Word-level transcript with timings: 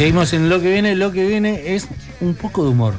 seguimos 0.00 0.32
en 0.32 0.48
lo 0.48 0.62
que 0.62 0.70
viene. 0.70 0.94
Lo 0.94 1.12
que 1.12 1.26
viene 1.26 1.74
es 1.74 1.86
un 2.22 2.34
poco 2.34 2.64
de 2.64 2.70
humor. 2.70 2.94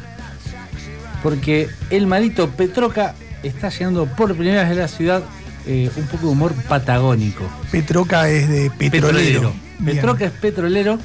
Porque 1.23 1.67
el 1.89 2.05
malito 2.05 2.49
Petroca 2.51 3.15
está 3.41 3.69
llegando 3.69 4.05
por 4.05 4.35
primera 4.35 4.61
vez 4.61 4.71
a 4.71 4.81
la 4.81 4.87
ciudad 4.87 5.23
eh, 5.65 5.89
un 5.95 6.05
poco 6.05 6.27
de 6.27 6.31
humor 6.33 6.53
patagónico. 6.69 7.43
Petroca 7.71 8.29
es 8.29 8.47
de 8.47 8.69
petrolero. 8.69 9.51
Petroca 9.83 10.25
es 10.25 10.31
petrolero. 10.31 10.99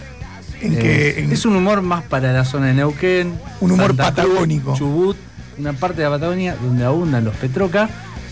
¿En 0.61 0.79
que, 0.79 1.11
eh, 1.11 1.29
Es 1.31 1.47
un 1.47 1.57
humor 1.57 1.81
más 1.81 2.05
para 2.05 2.31
la 2.33 2.45
zona 2.45 2.67
de 2.67 2.75
Neuquén. 2.75 3.33
Un 3.61 3.73
humor 3.73 3.97
patagónico. 3.97 4.77
Chubut, 4.77 5.17
una 5.57 5.73
parte 5.73 5.99
de 5.99 6.05
la 6.05 6.11
Patagonia 6.11 6.57
donde 6.63 6.85
abundan 6.85 7.25
los 7.25 7.35
Petroca. 7.37 7.89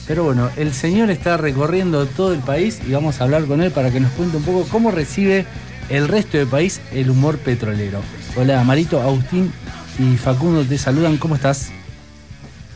Pero 0.07 0.25
bueno, 0.25 0.51
el 0.57 0.75
señor 0.75 1.11
está 1.11 1.39
recorriendo 1.39 2.05
todo 2.05 2.35
el 2.35 2.41
país 2.41 2.81
y 2.87 2.93
vamos 2.93 3.21
a 3.21 3.25
hablar 3.25 3.47
con 3.47 3.63
él 3.63 3.71
para 3.71 3.91
que 3.91 4.01
nos 4.01 4.13
cuente 4.13 4.37
un 4.37 4.43
poco 4.43 4.67
cómo 4.71 4.91
recibe 4.91 5.47
el 5.89 6.09
resto 6.09 6.39
del 6.39 6.47
país 6.47 6.81
el 6.93 7.11
humor 7.11 7.39
petrolero. 7.39 8.01
Hola, 8.37 8.63
Marito, 8.65 9.01
Agustín 9.01 9.53
y 9.99 10.17
Facundo 10.17 10.65
te 10.65 10.79
saludan. 10.79 11.17
¿Cómo 11.17 11.35
estás? 11.35 11.71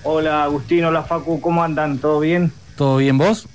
Hola, 0.02 0.44
Agustín, 0.44 0.84
hola, 0.84 1.02
Facu, 1.02 1.40
¿cómo 1.40 1.62
andan? 1.62 1.98
¿Todo 1.98 2.20
bien? 2.20 2.52
¿Todo 2.76 2.98
bien 2.98 3.18
vos? 3.18 3.48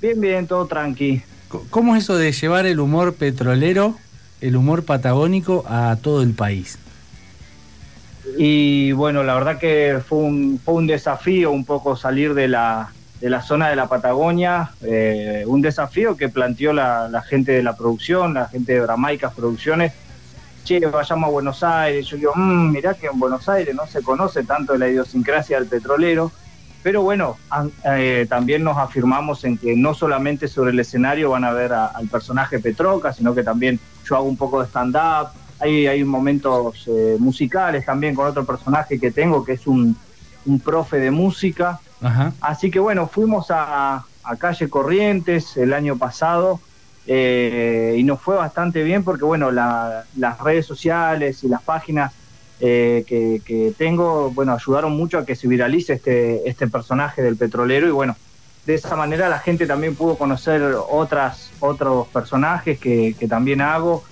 Bien, 0.00 0.20
bien, 0.20 0.46
todo 0.46 0.66
tranqui. 0.66 1.22
¿Cómo 1.70 1.94
es 1.94 2.04
eso 2.04 2.16
de 2.16 2.32
llevar 2.32 2.66
el 2.66 2.80
humor 2.80 3.14
petrolero, 3.14 3.96
el 4.40 4.56
humor 4.56 4.84
patagónico 4.84 5.64
a 5.68 5.96
todo 6.00 6.22
el 6.22 6.32
país? 6.32 6.78
Y 8.38 8.92
bueno, 8.92 9.22
la 9.22 9.34
verdad 9.34 9.58
que 9.58 10.00
fue 10.06 10.18
un, 10.18 10.60
fue 10.64 10.74
un 10.74 10.86
desafío 10.86 11.50
un 11.50 11.64
poco 11.64 11.96
salir 11.96 12.34
de 12.34 12.48
la, 12.48 12.92
de 13.22 13.30
la 13.30 13.40
zona 13.40 13.68
de 13.68 13.76
la 13.76 13.86
Patagonia, 13.86 14.72
eh, 14.82 15.44
un 15.46 15.62
desafío 15.62 16.16
que 16.16 16.28
planteó 16.28 16.72
la, 16.72 17.22
gente 17.24 17.52
de 17.52 17.62
la 17.62 17.76
producción, 17.76 18.34
la 18.34 18.48
gente 18.48 18.72
de 18.72 18.80
Bramaicas 18.80 19.32
Producciones. 19.32 19.92
Che, 20.64 20.80
vayamos 20.80 21.28
a 21.28 21.30
Buenos 21.30 21.62
Aires. 21.62 22.04
Yo 22.08 22.16
digo, 22.16 22.32
mmm, 22.34 22.72
mirá 22.72 22.94
que 22.94 23.06
en 23.06 23.20
Buenos 23.20 23.48
Aires 23.48 23.76
no 23.76 23.86
se 23.86 24.02
conoce 24.02 24.42
tanto 24.42 24.76
la 24.76 24.88
idiosincrasia 24.88 25.60
del 25.60 25.68
petrolero. 25.68 26.32
Pero 26.82 27.02
bueno, 27.02 27.36
eh, 27.84 28.26
también 28.28 28.64
nos 28.64 28.76
afirmamos 28.76 29.44
en 29.44 29.56
que 29.56 29.76
no 29.76 29.94
solamente 29.94 30.48
sobre 30.48 30.72
el 30.72 30.80
escenario 30.80 31.30
van 31.30 31.44
a 31.44 31.52
ver 31.52 31.72
al 31.72 32.08
personaje 32.08 32.58
Petroca, 32.58 33.12
sino 33.12 33.36
que 33.36 33.44
también 33.44 33.78
yo 34.04 34.16
hago 34.16 34.26
un 34.26 34.36
poco 34.36 34.60
de 34.60 34.66
stand-up. 34.66 35.28
Hay, 35.60 35.86
hay 35.86 36.02
momentos 36.02 36.88
eh, 36.88 37.16
musicales 37.20 37.86
también 37.86 38.16
con 38.16 38.26
otro 38.26 38.44
personaje 38.44 38.98
que 38.98 39.12
tengo, 39.12 39.44
que 39.44 39.52
es 39.52 39.68
un, 39.68 39.96
un 40.44 40.58
profe 40.58 40.98
de 40.98 41.12
música. 41.12 41.78
Así 42.40 42.70
que 42.70 42.80
bueno, 42.80 43.06
fuimos 43.06 43.46
a, 43.50 44.04
Calle 44.38 44.68
Corrientes 44.68 45.56
el 45.56 45.72
año 45.72 45.98
pasado 45.98 46.60
eh, 47.06 47.96
y 47.98 48.04
nos 48.04 48.20
fue 48.20 48.36
bastante 48.36 48.82
bien 48.84 49.02
porque 49.02 49.24
bueno, 49.24 49.50
las 49.50 50.40
redes 50.42 50.64
sociales 50.64 51.42
y 51.42 51.48
las 51.48 51.62
páginas 51.62 52.12
eh, 52.60 53.04
que, 53.06 53.74
tengo, 53.76 54.30
bueno, 54.30 54.52
ayudaron 54.52 54.96
mucho 54.96 55.18
a 55.18 55.26
que 55.26 55.34
se 55.34 55.48
viralice 55.48 55.94
este, 55.94 56.48
este 56.48 56.68
personaje 56.68 57.20
del 57.20 57.36
petrolero 57.36 57.88
y 57.88 57.90
bueno, 57.90 58.16
de 58.66 58.74
esa 58.74 58.94
manera 58.94 59.28
la 59.28 59.40
gente 59.40 59.66
también 59.66 59.96
pudo 59.96 60.16
conocer 60.16 60.62
otras, 60.90 61.50
otros 61.58 62.06
personajes 62.08 62.78
que, 62.78 63.16
que 63.18 63.26
también 63.26 63.60
hago 63.60 64.04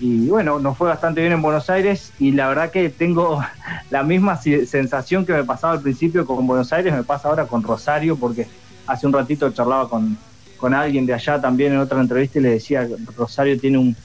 y 0.00 0.28
bueno, 0.28 0.60
nos 0.60 0.76
fue 0.76 0.88
bastante 0.88 1.20
bien 1.20 1.32
en 1.32 1.42
Buenos 1.42 1.68
Aires 1.70 2.12
y 2.20 2.30
la 2.30 2.48
verdad 2.48 2.70
que 2.70 2.88
tengo 2.88 3.42
la 3.90 4.02
misma 4.02 4.36
sensación 4.36 5.26
que 5.26 5.32
me 5.32 5.44
pasaba 5.44 5.72
al 5.72 5.80
principio 5.80 6.24
con 6.24 6.46
Buenos 6.46 6.72
Aires, 6.72 6.94
me 6.94 7.02
pasa 7.02 7.28
ahora 7.28 7.46
con 7.46 7.62
Rosario, 7.62 8.16
porque 8.16 8.46
hace 8.86 9.06
un 9.06 9.12
ratito 9.12 9.50
charlaba 9.50 9.88
con, 9.88 10.16
con 10.56 10.72
alguien 10.72 11.04
de 11.04 11.14
allá 11.14 11.40
también 11.40 11.72
en 11.72 11.80
otra 11.80 12.00
entrevista 12.00 12.38
y 12.38 12.42
le 12.42 12.50
decía 12.50 12.86
Rosario 13.16 13.58
tiene 13.58 13.78
un, 13.78 13.96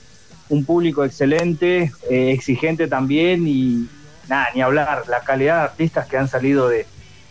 un 0.49 0.65
público 0.65 1.05
excelente, 1.05 1.91
eh, 2.09 2.31
exigente 2.31 2.87
también 2.87 3.47
y 3.47 3.87
nada, 4.27 4.47
ni 4.55 4.61
hablar, 4.61 5.03
la 5.07 5.19
calidad 5.21 5.57
de 5.57 5.63
artistas 5.63 6.07
que 6.07 6.17
han 6.17 6.27
salido 6.27 6.69
de, 6.69 6.87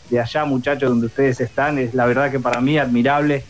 de 0.08 0.20
allá, 0.20 0.44
muchachos, 0.44 0.88
donde 0.88 1.06
ustedes 1.06 1.41
están, 1.41 1.78
es 1.78 1.94
la 1.94 2.06
verdad 2.06 2.31
que 2.31 2.38
para 2.38 2.60
mí 2.60 2.78
admirable 2.78 3.44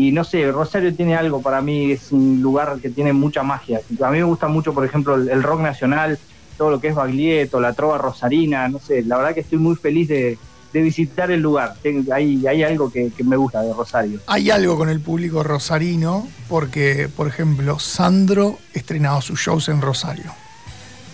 y 0.00 0.12
no 0.12 0.24
sé, 0.24 0.50
Rosario 0.52 0.94
tiene 0.94 1.16
algo 1.16 1.42
para 1.42 1.60
mí, 1.60 1.92
es 1.92 2.12
un 2.12 2.40
lugar 2.40 2.78
que 2.80 2.90
tiene 2.90 3.12
mucha 3.12 3.42
magia. 3.42 3.80
A 4.02 4.10
mí 4.10 4.18
me 4.18 4.24
gusta 4.24 4.48
mucho, 4.48 4.72
por 4.72 4.84
ejemplo, 4.84 5.16
el, 5.16 5.42
rock 5.42 5.60
nacional, 5.60 6.18
todo 6.56 6.70
lo 6.70 6.80
que 6.80 6.88
es 6.88 6.94
Baglietto, 6.94 7.60
la 7.60 7.72
trova 7.72 7.98
rosarina, 7.98 8.68
no 8.68 8.78
sé, 8.78 9.02
la 9.02 9.16
verdad 9.16 9.34
que 9.34 9.40
estoy 9.40 9.58
muy 9.58 9.76
feliz 9.76 10.08
de, 10.08 10.38
visitar 10.72 11.28
el 11.32 11.40
lugar. 11.40 11.74
hay, 12.12 12.46
hay 12.46 12.62
algo 12.62 12.92
que, 12.92 13.10
que, 13.10 13.24
me 13.24 13.36
gusta 13.36 13.62
de 13.62 13.72
Rosario. 13.72 14.20
Hay 14.28 14.48
algo 14.50 14.76
con 14.76 14.88
el 14.88 15.00
público 15.00 15.42
rosarino, 15.42 16.28
porque, 16.48 17.08
por 17.08 17.26
ejemplo, 17.26 17.80
Sandro 17.80 18.58
estrenado 18.72 19.20
sus 19.20 19.40
shows 19.40 19.68
en 19.68 19.80
Rosario. 19.80 20.32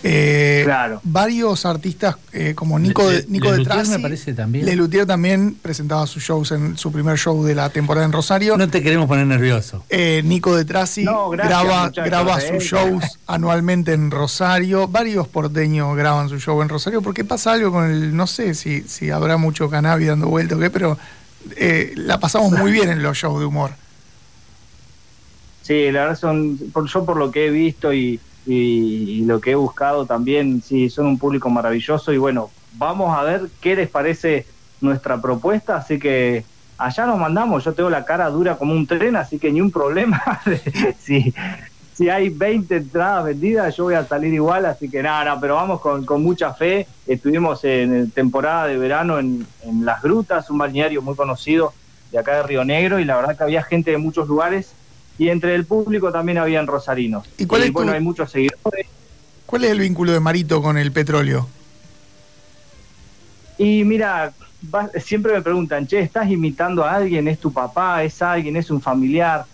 Eh, 0.07 0.61
claro. 0.63 1.01
Varios 1.03 1.65
artistas 1.65 2.15
eh, 2.31 2.53
como 2.53 2.77
Nico 2.77 3.09
de, 3.09 3.25
Nico 3.27 3.51
de 3.51 3.65
me 3.89 3.99
parece 3.99 4.35
también. 4.35 4.63
Lelutier 4.63 5.07
también 5.07 5.55
presentaba 5.59 6.05
sus 6.05 6.21
shows 6.21 6.51
en 6.51 6.77
su 6.77 6.91
primer 6.91 7.17
show 7.17 7.43
de 7.43 7.55
la 7.55 7.71
temporada 7.71 8.05
en 8.05 8.11
Rosario. 8.11 8.55
No 8.55 8.69
te 8.69 8.83
queremos 8.83 9.07
poner 9.07 9.25
nervioso. 9.25 9.83
Eh, 9.89 10.21
Nico 10.23 10.55
de 10.55 10.63
Trasi 10.63 11.05
graba, 11.31 11.89
graba 11.89 12.39
sus 12.39 12.63
shows 12.63 13.17
anualmente 13.25 13.93
en 13.93 14.11
Rosario. 14.11 14.87
Varios 14.87 15.27
porteños 15.27 15.97
graban 15.97 16.29
su 16.29 16.37
show 16.37 16.61
en 16.61 16.69
Rosario 16.69 17.01
porque 17.01 17.25
pasa 17.25 17.53
algo 17.53 17.71
con 17.71 17.89
el. 17.89 18.15
No 18.15 18.27
sé 18.27 18.53
si, 18.53 18.81
si 18.83 19.09
habrá 19.09 19.37
mucho 19.37 19.71
cannabis 19.71 20.09
dando 20.09 20.27
vuelta 20.27 20.55
o 20.55 20.59
qué, 20.59 20.69
pero 20.69 20.99
la 21.95 22.19
pasamos 22.19 22.51
muy 22.51 22.71
bien 22.71 22.89
en 22.89 23.01
los 23.01 23.17
shows 23.17 23.39
de 23.39 23.45
humor. 23.47 23.71
Sí, 25.63 25.91
la 25.91 26.01
verdad 26.01 26.19
son. 26.19 26.59
yo 26.59 27.05
por 27.05 27.17
lo 27.17 27.31
que 27.31 27.47
he 27.47 27.49
visto 27.49 27.91
y 27.91 28.19
y, 28.45 29.25
lo 29.25 29.41
que 29.41 29.51
he 29.51 29.55
buscado 29.55 30.05
también, 30.05 30.61
sí, 30.61 30.89
son 30.89 31.07
un 31.07 31.17
público 31.17 31.49
maravilloso 31.49 32.13
y 32.13 32.17
bueno, 32.17 32.49
vamos 32.73 33.17
a 33.17 33.23
ver 33.23 33.43
qué 33.61 33.75
les 33.75 33.89
parece 33.89 34.45
nuestra 34.81 35.21
propuesta, 35.21 35.77
así 35.77 35.97
que 35.99 36.43
allá 36.77 37.05
nos 37.05 37.17
mandamos, 37.17 37.63
yo 37.63 37.73
tengo 37.73 37.89
la 37.89 38.05
cara 38.05 38.29
dura 38.29 38.57
como 38.57 38.73
un 38.73 38.85
tren, 38.85 39.15
así 39.15 39.39
que 39.39 39.51
ni 39.51 39.61
un 39.61 39.71
problema, 39.71 40.21
si, 40.99 41.33
si 41.93 42.09
hay 42.09 42.29
20 42.29 42.75
entradas 42.75 43.25
vendidas, 43.25 43.75
yo 43.75 43.85
voy 43.85 43.95
a 43.95 44.05
salir 44.05 44.33
igual, 44.33 44.65
así 44.65 44.89
que 44.89 45.01
nada, 45.01 45.39
pero 45.39 45.55
vamos 45.55 45.81
con, 45.81 46.05
con, 46.05 46.21
mucha 46.21 46.53
fe, 46.53 46.87
estuvimos 47.07 47.63
en 47.63 48.11
temporada 48.11 48.67
de 48.67 48.77
verano 48.77 49.17
en, 49.17 49.45
en 49.63 49.85
Las 49.85 50.01
Grutas, 50.01 50.49
un 50.49 50.57
balneario 50.57 51.01
muy 51.01 51.15
conocido 51.15 51.73
de 52.11 52.19
acá 52.19 52.35
de 52.35 52.43
Río 52.43 52.63
Negro, 52.63 52.99
y 52.99 53.05
la 53.05 53.15
verdad 53.15 53.37
que 53.37 53.43
había 53.43 53.63
gente 53.63 53.91
de 53.91 53.97
muchos 53.97 54.27
lugares 54.27 54.73
y 55.17 55.29
entre 55.29 55.55
el 55.55 55.65
público 55.65 56.11
también 56.11 56.37
habían 56.37 56.67
rosarinos. 56.67 57.27
¿Y, 57.37 57.45
cuál 57.45 57.71
bueno, 57.71 57.91
hay 57.93 58.01
muchos 58.01 58.31
seguidores. 58.31 58.87
¿Cuál 59.45 59.63
es 59.63 59.71
el 59.71 59.79
vínculo 59.79 60.11
de 60.11 60.19
Marito 60.19 60.61
con 60.61 60.77
el 60.77 60.91
petróleo? 60.91 61.47
Y 63.57 63.83
mira, 63.83 64.33
siempre 64.99 65.33
me 65.33 65.41
preguntan, 65.41 65.87
che, 65.87 65.99
¿estás 65.99 66.29
imitando 66.29 66.83
a 66.83 66.95
alguien? 66.95 67.27
¿Es 67.27 67.39
tu 67.39 67.53
papá? 67.53 68.03
¿Es 68.03 68.21
alguien? 68.21 68.57
¿Es 68.57 68.69
un 68.69 68.81
familiar? 68.81 69.45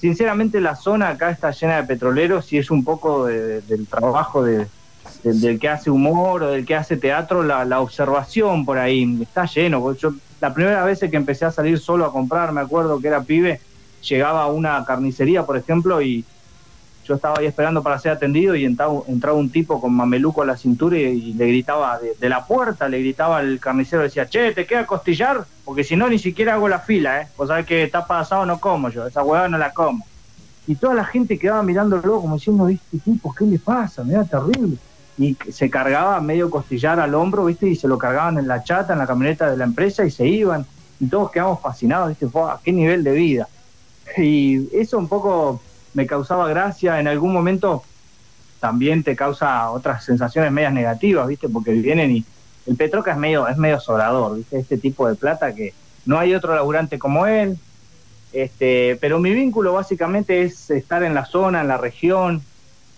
Sinceramente 0.00 0.60
la 0.60 0.76
zona 0.76 1.08
acá 1.08 1.30
está 1.30 1.50
llena 1.50 1.76
de 1.76 1.82
petroleros 1.84 2.52
y 2.52 2.58
es 2.58 2.70
un 2.70 2.84
poco 2.84 3.26
del 3.26 3.86
trabajo 3.90 4.44
de, 4.44 4.68
del 5.24 5.58
que 5.58 5.68
hace 5.68 5.90
humor 5.90 6.44
o 6.44 6.50
del 6.50 6.64
que 6.64 6.76
hace 6.76 6.96
teatro, 6.96 7.42
la, 7.42 7.64
la 7.64 7.80
observación 7.80 8.64
por 8.64 8.78
ahí, 8.78 9.18
está 9.20 9.46
lleno. 9.46 9.92
Yo, 9.94 10.12
la 10.40 10.54
primera 10.54 10.84
vez 10.84 11.00
que 11.00 11.16
empecé 11.16 11.46
a 11.46 11.50
salir 11.50 11.78
solo 11.80 12.04
a 12.04 12.12
comprar, 12.12 12.52
me 12.52 12.60
acuerdo 12.60 13.00
que 13.00 13.08
era 13.08 13.22
pibe, 13.22 13.60
llegaba 14.02 14.44
a 14.44 14.46
una 14.48 14.84
carnicería, 14.84 15.44
por 15.44 15.56
ejemplo, 15.56 16.00
y 16.02 16.24
yo 17.08 17.14
estaba 17.14 17.36
ahí 17.38 17.46
esperando 17.46 17.82
para 17.82 17.98
ser 17.98 18.12
atendido 18.12 18.54
y 18.54 18.66
entraba, 18.66 18.92
un 19.32 19.50
tipo 19.50 19.80
con 19.80 19.94
mameluco 19.94 20.42
a 20.42 20.46
la 20.46 20.58
cintura 20.58 20.98
y, 20.98 21.32
le 21.32 21.46
gritaba 21.46 21.98
de, 21.98 22.28
la 22.28 22.44
puerta, 22.44 22.86
le 22.86 23.00
gritaba 23.00 23.38
al 23.38 23.58
carnicero, 23.58 24.02
decía, 24.02 24.28
che, 24.28 24.52
¿te 24.52 24.66
queda 24.66 24.86
costillar? 24.86 25.46
Porque 25.64 25.84
si 25.84 25.96
no, 25.96 26.08
ni 26.08 26.18
siquiera 26.18 26.54
hago 26.54 26.68
la 26.68 26.80
fila, 26.80 27.22
¿eh? 27.22 27.28
Vos 27.36 27.48
sabés 27.48 27.64
que 27.64 27.86
tapa 27.88 28.20
asado 28.20 28.44
no 28.44 28.60
como 28.60 28.90
yo, 28.90 29.06
esa 29.06 29.22
hueá 29.22 29.48
no 29.48 29.56
la 29.56 29.72
como. 29.72 30.06
Y 30.66 30.74
toda 30.74 30.92
la 30.92 31.04
gente 31.04 31.38
quedaba 31.38 31.62
mirándolo 31.62 32.20
como 32.20 32.34
diciendo, 32.34 32.66
¿viste, 32.66 32.98
tipo, 32.98 33.34
qué 33.34 33.46
le 33.46 33.58
pasa? 33.58 34.04
Me 34.04 34.12
da 34.12 34.24
terrible. 34.24 34.76
Y 35.16 35.34
se 35.50 35.70
cargaba 35.70 36.20
medio 36.20 36.50
costillar 36.50 37.00
al 37.00 37.14
hombro, 37.14 37.46
¿viste? 37.46 37.68
Y 37.68 37.74
se 37.74 37.88
lo 37.88 37.96
cargaban 37.96 38.36
en 38.38 38.46
la 38.46 38.62
chata, 38.62 38.92
en 38.92 38.98
la 38.98 39.06
camioneta 39.06 39.50
de 39.50 39.56
la 39.56 39.64
empresa 39.64 40.04
y 40.04 40.10
se 40.10 40.26
iban. 40.26 40.66
Y 41.00 41.06
todos 41.06 41.30
quedamos 41.30 41.60
fascinados, 41.60 42.10
¿viste? 42.10 42.26
¿A 42.38 42.60
qué 42.62 42.70
nivel 42.70 43.02
de 43.02 43.12
vida? 43.12 43.48
Y 44.16 44.68
eso 44.72 44.98
un 44.98 45.08
poco 45.08 45.60
me 45.94 46.06
causaba 46.06 46.48
gracia, 46.48 47.00
en 47.00 47.08
algún 47.08 47.32
momento 47.32 47.82
también 48.60 49.02
te 49.04 49.14
causa 49.14 49.70
otras 49.70 50.04
sensaciones 50.04 50.52
medias 50.52 50.72
negativas, 50.72 51.28
¿viste? 51.28 51.48
Porque 51.48 51.72
vienen 51.72 52.10
y 52.10 52.24
el 52.66 52.76
Petroca 52.76 53.12
es 53.12 53.16
medio, 53.16 53.48
es 53.48 53.56
medio 53.56 53.80
sobrador, 53.80 54.36
¿viste? 54.36 54.58
Este 54.58 54.78
tipo 54.78 55.08
de 55.08 55.14
plata 55.14 55.54
que 55.54 55.72
no 56.04 56.18
hay 56.18 56.34
otro 56.34 56.54
laburante 56.54 56.98
como 56.98 57.26
él. 57.26 57.58
Este, 58.32 58.98
pero 59.00 59.18
mi 59.18 59.30
vínculo 59.32 59.72
básicamente 59.72 60.42
es 60.42 60.70
estar 60.70 61.02
en 61.02 61.14
la 61.14 61.24
zona, 61.24 61.62
en 61.62 61.68
la 61.68 61.78
región, 61.78 62.42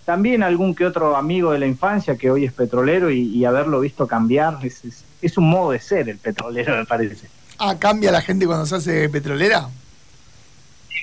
también 0.05 0.43
algún 0.43 0.75
que 0.75 0.85
otro 0.85 1.15
amigo 1.15 1.51
de 1.51 1.59
la 1.59 1.67
infancia 1.67 2.17
que 2.17 2.29
hoy 2.29 2.45
es 2.45 2.51
petrolero 2.51 3.11
y, 3.11 3.45
haberlo 3.45 3.79
visto 3.79 4.07
cambiar, 4.07 4.57
es, 4.63 4.81
es, 5.21 5.37
un 5.37 5.49
modo 5.49 5.71
de 5.71 5.79
ser 5.79 6.09
el 6.09 6.17
petrolero, 6.17 6.75
me 6.75 6.85
parece. 6.85 7.27
Ah, 7.57 7.77
¿cambia 7.77 8.11
la 8.11 8.21
gente 8.21 8.45
cuando 8.45 8.65
se 8.65 8.75
hace 8.75 9.09
petrolera? 9.09 9.69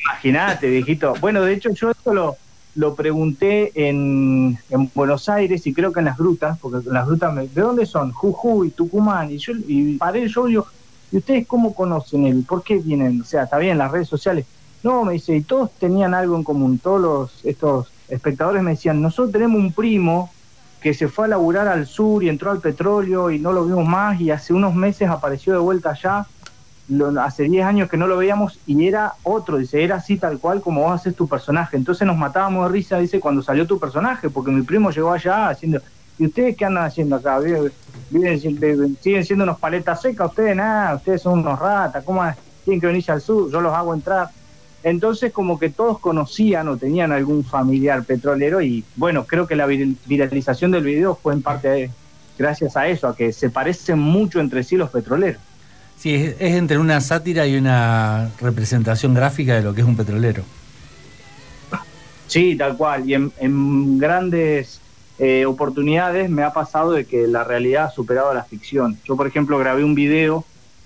Imagínate, 0.05 0.69
viejito. 0.69 1.15
Bueno, 1.21 1.43
de 1.43 1.55
hecho 1.55 1.71
yo 1.71 1.91
esto 1.91 2.15
lo, 2.15 2.37
lo 2.75 2.95
pregunté 2.95 3.73
en, 3.75 4.59
Buenos 4.95 5.29
Aires 5.29 5.67
y 5.67 5.75
creo 5.75 5.93
que 5.93 5.99
en 5.99 6.07
las 6.07 6.17
grutas, 6.17 6.59
porque 6.59 6.87
en 6.87 6.95
las 6.95 7.07
grutas, 7.07 7.33
me, 7.33 7.49
¿de 7.49 7.61
dónde 7.61 7.87
son? 7.87 8.13
Jujuy, 8.13 8.71
Tucumán. 8.71 9.31
Y 9.31 9.39
yo 9.39 9.53
y 9.67 9.97
paré 9.97 10.29
yo, 10.29 10.49
yo, 10.49 10.67
¿y 11.11 11.19
ustedes 11.19 11.47
cómo 11.47 11.75
conocen 11.75 12.27
él? 12.27 12.45
¿Por 12.47 12.63
qué 12.63 12.77
vienen? 12.77 13.21
O 13.21 13.25
sea, 13.25 13.45
está 13.45 13.59
bien, 13.59 13.79
las 13.79 13.91
redes 13.91 14.09
sociales. 14.09 14.47
No, 14.83 15.05
me 15.05 15.15
dice, 15.15 15.35
y 15.35 15.43
todos 15.43 15.73
tenían 15.73 16.15
algo 16.15 16.37
en 16.37 16.45
común. 16.45 16.79
Todos 16.79 17.01
los, 17.01 17.45
estos 17.45 17.91
espectadores 18.09 18.63
me 18.63 18.71
decían, 18.73 19.03
nosotros 19.03 19.33
tenemos 19.33 19.61
un 19.61 19.73
primo 19.73 20.31
que 20.81 20.95
se 20.95 21.09
fue 21.09 21.25
a 21.25 21.29
laburar 21.29 21.67
al 21.67 21.87
sur 21.87 22.23
y 22.23 22.29
entró 22.29 22.53
al 22.53 22.61
petróleo 22.61 23.31
y 23.31 23.41
no 23.41 23.53
lo 23.53 23.65
vimos 23.65 23.87
más 23.87 24.21
y 24.21 24.31
hace 24.31 24.53
unos 24.53 24.75
meses 24.75 25.09
apareció 25.09 25.53
de 25.53 25.59
vuelta 25.59 25.91
allá 25.91 26.27
hace 27.21 27.45
10 27.45 27.65
años 27.65 27.91
que 27.91 27.97
no 27.97 28.07
lo 28.07 28.17
veíamos 28.17 28.59
y 28.67 28.87
era 28.87 29.15
otro, 29.23 29.59
dice, 29.59 29.85
era 29.85 29.97
así 29.97 30.17
tal 30.17 30.39
cual 30.39 30.61
como 30.61 30.83
vos 30.83 30.93
haces 30.93 31.15
tu 31.15 31.29
personaje. 31.29 31.77
Entonces 31.77 32.07
nos 32.07 32.17
matábamos 32.17 32.67
de 32.67 32.73
risa, 32.73 32.99
dice, 32.99 33.21
cuando 33.21 33.43
salió 33.43 33.67
tu 33.67 33.79
personaje, 33.79 34.31
porque 34.31 34.51
mi 34.51 34.63
primo 34.63 34.91
llegó 34.91 35.13
allá 35.13 35.49
haciendo, 35.49 35.81
¿y 36.19 36.27
ustedes 36.27 36.57
qué 36.57 36.65
andan 36.65 36.85
haciendo 36.85 37.17
acá? 37.17 37.39
¿Viven, 37.39 38.97
siguen 39.01 39.25
siendo 39.25 39.45
unos 39.45 39.59
paletas 39.59 40.01
secas 40.01 40.29
ustedes? 40.29 40.57
Nada, 40.57 40.95
ustedes 40.95 41.23
son 41.23 41.41
unos 41.41 41.59
ratas, 41.59 42.05
¿cómo 42.05 42.23
tienen 42.65 42.81
que 42.81 42.87
venirse 42.87 43.13
al 43.13 43.21
sur? 43.21 43.51
Yo 43.51 43.61
los 43.61 43.75
hago 43.75 43.93
entrar. 43.93 44.31
Entonces 44.83 45.33
como 45.33 45.59
que 45.59 45.71
todos 45.71 45.99
conocían 45.99 46.69
o 46.69 46.77
tenían 46.77 47.13
algún 47.13 47.45
familiar 47.45 48.05
petrolero 48.05 48.63
y 48.63 48.85
bueno, 48.97 49.25
creo 49.27 49.47
que 49.47 49.57
la 49.57 49.67
viralización 49.67 50.71
del 50.71 50.85
video 50.85 51.17
fue 51.17 51.35
en 51.35 51.43
parte 51.43 51.69
de, 51.69 51.91
gracias 52.39 52.77
a 52.77 52.87
eso, 52.87 53.09
a 53.09 53.17
que 53.17 53.33
se 53.33 53.51
parecen 53.51 53.99
mucho 53.99 54.41
entre 54.41 54.63
sí 54.63 54.77
los 54.77 54.91
petroleros. 54.91 55.43
Sí, 55.99 56.15
es, 56.15 56.37
entre 56.41 56.79
una 56.79 57.01
sátira 57.01 57.47
y 57.47 57.57
una 57.57 58.31
representación 58.41 59.15
gráfica 59.15 59.55
de 59.55 59.63
lo 59.63 59.75
que 59.75 59.81
es 59.81 59.87
un 59.87 59.97
petrolero. 59.97 60.45
Sí, 62.29 62.57
tal 62.57 62.77
cual. 62.77 63.09
Y 63.09 63.15
en, 63.15 63.99
grandes 63.99 64.81
eh, 65.19 65.45
oportunidades 65.47 66.31
me 66.31 66.43
ha 66.43 66.53
pasado 66.53 66.93
de 66.93 67.05
que 67.05 67.27
la 67.27 67.43
realidad 67.43 67.87
ha 67.87 67.91
superado 67.91 68.31
a 68.31 68.35
la 68.35 68.45
ficción. 68.45 68.99
Yo, 69.05 69.17
por 69.17 69.27
ejemplo, 69.27 69.59
grabé 69.59 69.83
un 69.83 69.95
video 69.95 70.45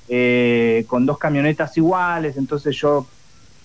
eh, 0.08 0.84
con 0.86 1.04
dos 1.04 1.18
camionetas 1.18 1.76
iguales, 1.76 2.36
entonces 2.36 2.74
yo 2.76 3.06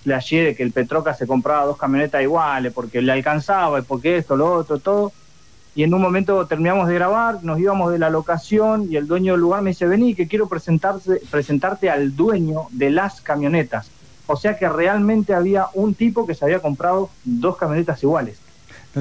flashé 0.04 0.44
de 0.44 0.56
que 0.56 0.64
el 0.64 0.72
Petroca 0.72 1.14
se 1.14 1.28
compraba 1.28 1.66
dos 1.66 1.78
camionetas 1.78 2.22
iguales 2.22 2.74
porque 2.74 3.02
le 3.02 3.12
alcanzaba, 3.12 3.80
y 3.80 3.84
porque 3.84 4.18
esto, 4.18 4.36
lo 4.36 4.54
otro, 4.54 4.80
todo 4.80 5.14
y 5.78 5.84
en 5.84 5.94
un 5.94 6.02
momento 6.02 6.48
terminamos 6.48 6.88
de 6.88 6.96
grabar, 6.96 7.44
nos 7.44 7.60
íbamos 7.60 7.92
de 7.92 8.00
la 8.00 8.10
locación 8.10 8.88
y 8.92 8.96
el 8.96 9.06
dueño 9.06 9.34
del 9.34 9.42
lugar 9.42 9.62
me 9.62 9.70
dice, 9.70 9.86
vení 9.86 10.16
que 10.16 10.28
quiero 10.28 10.50
presentarse, 10.50 11.22
presentarte 11.30 11.92
al 11.92 12.16
dueño 12.16 12.64
de 12.72 12.90
las 12.90 13.22
camionetas. 13.22 13.92
O 14.26 14.36
sea 14.36 14.58
que 14.58 14.68
realmente 14.68 15.36
había 15.36 15.68
un 15.76 15.94
tipo 15.94 16.26
que 16.26 16.34
se 16.34 16.44
había 16.46 16.62
comprado 16.62 17.12
dos 17.24 17.58
camionetas 17.58 18.02
iguales. 18.02 18.40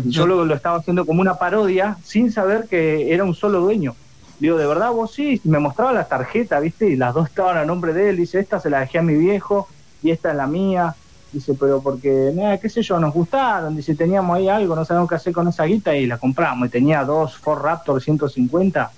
Yo 0.04 0.26
lo, 0.26 0.44
lo 0.44 0.54
estaba 0.54 0.76
haciendo 0.76 1.06
como 1.06 1.22
una 1.22 1.38
parodia 1.38 1.96
sin 2.04 2.30
saber 2.30 2.66
que 2.68 3.10
era 3.14 3.24
un 3.24 3.34
solo 3.34 3.60
dueño. 3.60 3.96
Digo, 4.38 4.58
¿de 4.58 4.66
verdad 4.66 4.92
vos 4.92 5.14
sí? 5.14 5.40
Me 5.44 5.58
mostraba 5.58 5.94
la 5.94 6.06
tarjeta, 6.06 6.60
¿viste? 6.60 6.90
Y 6.90 6.96
las 6.96 7.14
dos 7.14 7.30
estaban 7.30 7.56
a 7.56 7.64
nombre 7.64 7.94
de 7.94 8.10
él. 8.10 8.18
Dice, 8.18 8.38
esta 8.38 8.60
se 8.60 8.68
la 8.68 8.80
dejé 8.80 8.98
a 8.98 9.02
mi 9.02 9.14
viejo 9.14 9.66
y 10.02 10.10
esta 10.10 10.30
es 10.30 10.36
la 10.36 10.46
mía. 10.46 10.94
Dice, 11.32 11.54
pero 11.54 11.82
porque, 11.82 12.32
nada, 12.34 12.58
qué 12.58 12.68
sé 12.68 12.82
yo, 12.82 12.98
nos 12.98 13.12
gustaron. 13.12 13.76
Dice, 13.76 13.94
teníamos 13.94 14.36
ahí 14.36 14.48
algo, 14.48 14.74
no 14.76 14.84
sabemos 14.84 15.08
qué 15.08 15.16
hacer 15.16 15.32
con 15.32 15.48
esa 15.48 15.64
guita 15.64 15.94
y 15.94 16.06
la 16.06 16.18
compramos. 16.18 16.68
Y 16.68 16.70
tenía 16.70 17.04
dos 17.04 17.36
Ford 17.36 17.62
Raptor 17.62 18.02
150 18.02 18.90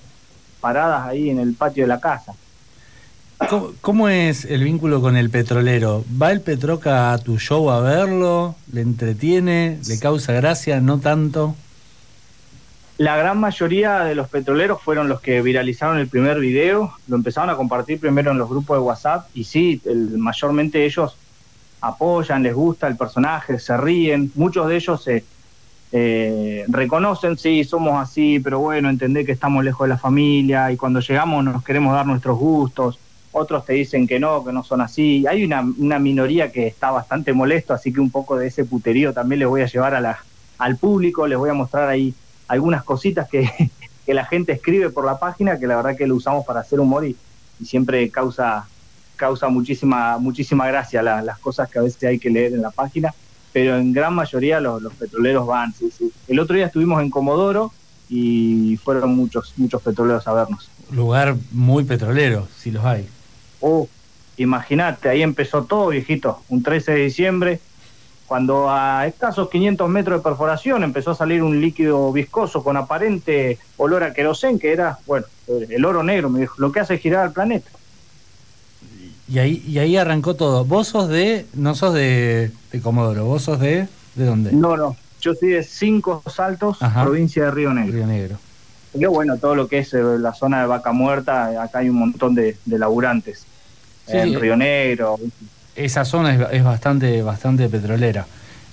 paradas 0.61 1.07
ahí 1.07 1.31
en 1.31 1.39
el 1.39 1.55
patio 1.55 1.85
de 1.85 1.89
la 1.89 2.01
casa. 2.01 2.35
¿Cómo, 3.81 4.09
es 4.09 4.45
el 4.45 4.65
vínculo 4.65 5.01
con 5.01 5.17
el 5.17 5.31
petrolero? 5.31 6.05
¿Va 6.21 6.33
el 6.33 6.41
Petroca 6.41 7.13
a 7.13 7.19
tu 7.19 7.39
show 7.39 7.71
a 7.71 7.81
verlo? 7.81 8.57
¿Le 8.73 8.81
entretiene? 8.81 9.79
¿Le 9.87 9.99
causa 10.01 10.33
gracia? 10.33 10.81
¿No 10.81 10.99
tanto? 10.99 11.55
La 12.99 13.17
gran 13.17 13.39
mayoría 13.39 14.01
de 14.01 14.17
los 14.17 14.29
petroleros 14.29 14.83
fueron 14.83 15.09
los 15.09 15.21
que 15.21 15.41
viralizaron 15.41 15.99
el 15.99 16.09
primer 16.09 16.41
video, 16.41 16.93
lo 17.07 17.15
empezaron 17.15 17.49
a 17.49 17.55
compartir 17.55 18.01
primero 18.01 18.33
en 18.33 18.39
los 18.39 18.49
grupos 18.49 18.77
de 18.77 18.81
WhatsApp 18.81 19.29
y 19.35 19.45
sí, 19.45 19.81
el, 19.85 20.19
mayormente 20.19 20.85
ellos 20.85 21.17
apoyan, 21.81 22.43
les 22.43 22.55
gusta 22.55 22.89
el 22.89 22.97
personaje, 22.97 23.59
se 23.59 23.77
ríen, 23.77 24.33
muchos 24.35 24.69
de 24.69 24.77
ellos 24.77 25.03
se 25.03 25.25
eh, 25.93 26.65
reconocen, 26.69 27.39
sí, 27.39 27.65
somos 27.65 28.01
así, 28.01 28.41
pero 28.41 28.59
bueno, 28.61 28.91
entender 28.91 29.25
que 29.25 29.33
estamos 29.33 29.65
lejos 29.65 29.87
de 29.87 29.95
la 29.95 29.99
familia 29.99 30.71
y 30.71 30.77
cuando 30.77 31.01
llegamos 31.01 31.45
nos 31.45 31.65
queremos 31.65 31.95
dar 31.95 32.07
nuestros 32.07 32.39
gustos, 32.39 32.99
otros 33.33 33.65
te 33.65 33.75
dicen 33.75 34.07
que 34.07 34.19
no, 34.19 34.45
que 34.45 34.53
no 34.53 34.65
son 34.65 34.81
así, 34.81 35.27
hay 35.27 35.45
una, 35.45 35.99
minoría 35.99 36.51
que 36.51 36.67
está 36.67 36.91
bastante 36.91 37.33
molesto, 37.33 37.73
así 37.73 37.93
que 37.93 38.01
un 38.01 38.11
poco 38.11 38.37
de 38.37 38.49
ese 38.49 38.65
puterío 38.65 39.13
también 39.13 39.41
les 39.41 39.49
voy 39.49 39.63
a 39.63 39.67
llevar 39.67 40.17
al 40.59 40.77
público, 40.77 41.27
les 41.27 41.39
voy 41.39 41.51
a 41.51 41.55
mostrar 41.55 41.89
ahí 41.89 42.15
algunas 42.49 42.83
cositas 42.83 43.29
que, 43.29 43.49
que 44.07 44.15
la 44.15 44.25
gente 44.25 44.53
escribe 44.53 44.91
por 44.91 45.05
la 45.05 45.19
página, 45.19 45.59
que 45.59 45.67
la 45.67 45.77
verdad 45.77 45.97
que 45.97 46.07
lo 46.07 46.17
usamos 46.17 46.45
para 46.45 46.61
hacer 46.61 46.81
humor 46.81 47.07
y 47.07 47.17
siempre 47.65 48.09
causa 48.11 48.67
causa 49.19 49.49
muchísima, 49.49 50.17
muchísima 50.17 50.67
gracia 50.67 51.03
las 51.03 51.39
cosas 51.39 51.69
que 51.69 51.79
a 51.79 51.83
veces 51.83 52.03
hay 52.05 52.19
que 52.19 52.31
leer 52.31 52.55
en 52.55 52.63
la 52.63 52.71
página, 52.71 53.13
pero 53.53 53.77
en 53.77 53.93
gran 53.93 54.15
mayoría 54.15 54.61
los, 54.61 54.95
petroleros 54.95 55.47
van. 55.47 55.75
El 56.27 56.41
otro 56.41 56.57
día 56.57 56.67
estuvimos 56.67 57.03
en 57.03 57.11
Comodoro 57.11 57.73
y 58.09 58.79
fueron 58.83 59.15
muchos, 59.15 59.53
muchos 59.59 59.83
petroleros 59.83 60.27
a 60.27 60.33
vernos. 60.33 60.71
Lugar 60.91 61.37
muy 61.53 61.85
petrolero, 61.85 62.49
si 62.57 62.71
los 62.71 62.83
hay. 62.85 63.07
Oh, 63.61 63.87
imagínate, 64.39 65.11
ahí 65.11 65.23
empezó 65.23 65.65
todo, 65.65 65.89
viejito, 65.89 66.41
un 66.49 66.63
13 66.63 66.93
de 66.93 66.99
diciembre, 67.01 67.61
cuando 68.27 68.71
a 68.71 69.07
escasos 69.07 69.49
500 69.51 69.89
metros 69.89 70.19
de 70.19 70.23
perforación 70.23 70.85
empezó 70.85 71.13
a 71.13 71.15
salir 71.15 71.43
un 71.43 71.61
líquido 71.61 72.13
viscoso 72.13 72.63
con 72.63 72.77
aparente 72.77 73.59
olor 73.79 74.05
a 74.05 74.13
querosén, 74.13 74.59
que 74.59 74.73
era, 74.73 74.99
bueno, 75.07 75.27
el 75.49 75.85
oro 75.85 76.03
negro, 76.03 76.29
me 76.29 76.41
dijo, 76.41 76.55
lo 76.59 76.71
que 76.71 76.81
hace 76.81 76.99
girar 76.99 77.25
al 77.25 77.33
planeta. 77.33 77.71
Y 79.29 79.39
ahí, 79.39 79.63
y 79.67 79.79
ahí 79.79 79.97
arrancó 79.97 80.35
todo. 80.35 80.65
Vos 80.65 80.89
sos 80.89 81.09
de, 81.09 81.47
no 81.55 81.75
sos 81.75 81.93
de, 81.95 82.51
Comodoro, 82.83 83.27
vos 83.27 83.43
sos 83.43 83.61
de, 83.61 83.87
¿de 84.15 84.25
dónde? 84.25 84.53
No, 84.53 84.77
no, 84.77 84.97
yo 85.21 85.35
soy 85.35 85.51
de 85.51 85.63
Cinco 85.63 86.23
Saltos, 86.27 86.79
provincia 86.79 87.45
de 87.45 87.51
Río 87.51 87.75
Negro. 87.75 87.93
Río 87.93 88.07
Negro. 88.07 88.39
Y 88.95 89.05
bueno, 89.05 89.37
todo 89.37 89.55
lo 89.55 89.69
que 89.69 89.79
es 89.79 89.93
eh, 89.93 90.03
la 90.19 90.33
zona 90.33 90.63
de 90.63 90.67
Vaca 90.67 90.93
Muerta, 90.93 91.63
acá 91.63 91.81
hay 91.81 91.91
un 91.91 91.97
montón 91.97 92.35
de, 92.35 92.57
laburantes. 92.67 93.45
en 94.07 94.41
Río 94.41 94.57
Negro. 94.57 95.19
Esa 95.77 96.05
zona 96.07 96.49
es, 96.51 96.65
bastante, 96.65 97.23
bastante 97.23 97.69
petrolera. 97.69 98.27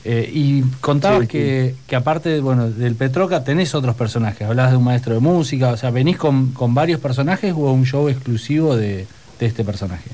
Eh, 0.06 0.30
y 0.32 0.62
contabas 0.82 1.27
que, 1.27 1.75
que, 1.88 1.96
aparte 1.96 2.39
bueno, 2.39 2.70
del 2.70 2.96
Petroca 2.96 3.44
tenés 3.44 3.75
otros 3.75 3.96
personajes. 3.96 4.48
Hablabas 4.48 4.72
de 4.72 4.77
un 4.77 4.84
maestro 4.86 5.15
de 5.15 5.20
música, 5.20 5.72
o 5.72 5.77
sea, 5.77 5.91
¿venís 5.91 6.15
con, 6.15 6.51
con 6.51 6.74
varios 6.74 7.01
personajes 7.01 7.53
o 7.53 7.74
un 7.74 7.86
show 7.86 8.08
exclusivo 8.08 8.77
de, 8.77 9.08
de 9.39 9.46
este 9.46 9.65
personaje? 9.65 10.12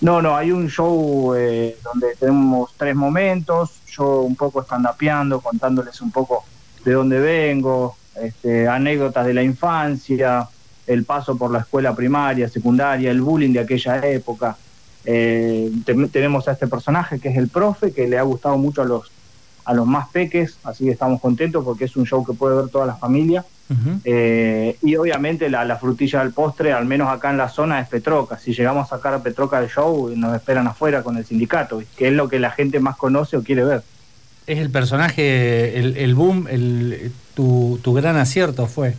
No, 0.00 0.22
no, 0.22 0.36
hay 0.36 0.52
un 0.52 0.68
show 0.68 1.34
eh, 1.34 1.76
donde 1.82 2.14
tenemos 2.14 2.72
tres 2.76 2.94
momentos, 2.94 3.80
yo 3.88 4.20
un 4.20 4.36
poco 4.36 4.62
stand-upeando, 4.62 5.40
contándoles 5.40 6.00
un 6.00 6.12
poco 6.12 6.44
de 6.84 6.92
dónde 6.92 7.18
vengo, 7.18 7.96
este, 8.14 8.68
anécdotas 8.68 9.26
de 9.26 9.34
la 9.34 9.42
infancia, 9.42 10.48
el 10.86 11.04
paso 11.04 11.36
por 11.36 11.50
la 11.50 11.60
escuela 11.60 11.94
primaria, 11.94 12.48
secundaria, 12.48 13.10
el 13.10 13.20
bullying 13.20 13.52
de 13.52 13.60
aquella 13.60 13.98
época. 14.06 14.56
Eh, 15.04 15.70
tenemos 16.12 16.46
a 16.46 16.52
este 16.52 16.68
personaje 16.68 17.18
que 17.18 17.28
es 17.30 17.36
el 17.36 17.48
profe, 17.48 17.92
que 17.92 18.06
le 18.06 18.18
ha 18.18 18.22
gustado 18.22 18.56
mucho 18.56 18.82
a 18.82 18.84
los, 18.84 19.10
a 19.64 19.74
los 19.74 19.86
más 19.86 20.08
peques, 20.10 20.58
así 20.62 20.84
que 20.84 20.90
estamos 20.92 21.20
contentos 21.20 21.64
porque 21.64 21.86
es 21.86 21.96
un 21.96 22.06
show 22.06 22.24
que 22.24 22.34
puede 22.34 22.56
ver 22.56 22.68
toda 22.68 22.86
la 22.86 22.94
familia. 22.94 23.44
Eh, 24.04 24.78
y 24.82 24.96
obviamente 24.96 25.50
la, 25.50 25.76
frutilla 25.76 26.20
del 26.20 26.32
postre, 26.32 26.72
al 26.72 26.86
menos 26.86 27.08
acá 27.08 27.30
en 27.30 27.36
la 27.36 27.48
zona, 27.48 27.80
es 27.80 27.88
Petroca. 27.88 28.38
Si 28.38 28.54
llegamos 28.54 28.86
a 28.86 28.96
sacar 28.96 29.14
a 29.14 29.22
Petroca 29.22 29.60
del 29.60 29.68
show, 29.68 30.10
nos 30.16 30.34
esperan 30.34 30.66
afuera 30.66 31.02
con 31.02 31.16
el 31.16 31.24
sindicato, 31.24 31.82
que 31.96 32.08
es 32.08 32.14
lo 32.14 32.28
que 32.28 32.38
la 32.38 32.50
gente 32.50 32.80
más 32.80 32.96
conoce 32.96 33.36
o 33.36 33.42
quiere 33.42 33.64
ver. 33.64 33.82
Es 34.46 34.58
el 34.58 34.70
personaje, 34.70 35.78
el, 35.78 36.14
boom, 36.14 36.46
el, 36.48 37.12
tu, 37.34 37.78
gran 37.94 38.16
acierto 38.16 38.66
fue. 38.66 38.94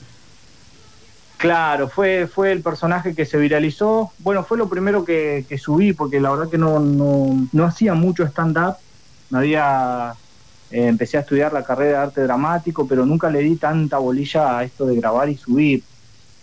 Claro, 1.38 1.88
fue, 1.88 2.28
fue 2.28 2.52
el 2.52 2.62
personaje 2.62 3.16
que 3.16 3.26
se 3.26 3.38
viralizó. 3.38 4.12
Bueno, 4.20 4.44
fue 4.44 4.58
lo 4.58 4.70
primero 4.70 5.06
que, 5.06 5.46
subí, 5.58 5.94
porque 5.94 6.20
la 6.20 6.30
verdad 6.30 6.50
que 6.52 6.58
no, 6.58 6.80
no, 6.80 7.48
no 7.52 7.66
hacía 7.66 7.96
mucho 7.96 8.24
stand-up. 8.26 8.76
No 9.32 9.40
había 9.40 10.16
eh, 10.72 10.88
empecé 10.88 11.18
a 11.18 11.22
estudiar 11.22 11.52
la 11.52 11.64
carrera 11.64 12.00
de 12.00 12.04
arte 12.06 12.22
dramático, 12.22 12.88
pero 12.88 13.06
nunca 13.06 13.30
le 13.30 13.40
di 13.40 13.56
tanta 13.56 13.98
bolilla 13.98 14.60
a 14.60 14.64
esto 14.64 14.86
de 14.86 14.96
grabar 14.96 15.30
y 15.30 15.36
subir. 15.36 15.84